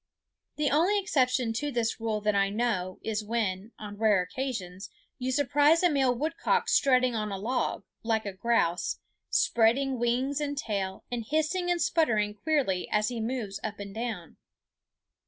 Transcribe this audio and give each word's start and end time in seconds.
The 0.55 0.71
only 0.71 0.97
exception 0.99 1.53
to 1.53 1.69
this 1.71 1.99
rule 1.99 2.21
that 2.21 2.33
I 2.33 2.49
know 2.49 2.97
is 3.03 3.23
when, 3.23 3.71
on 3.77 3.99
rare 3.99 4.23
occasions, 4.23 4.89
you 5.19 5.31
surprise 5.31 5.83
a 5.83 5.91
male 5.91 6.11
woodcock 6.15 6.69
strutting 6.69 7.13
on 7.13 7.31
a 7.31 7.37
log, 7.37 7.83
like 8.01 8.25
a 8.25 8.33
grouse, 8.33 8.97
spreading 9.29 9.99
wings 9.99 10.41
and 10.41 10.57
tail, 10.57 11.03
and 11.11 11.23
hissing 11.23 11.69
and 11.69 11.79
sputtering 11.79 12.33
queerly 12.33 12.89
as 12.89 13.09
he 13.09 13.19
moves 13.21 13.59
up 13.63 13.77
and 13.79 13.93
down. 13.93 14.37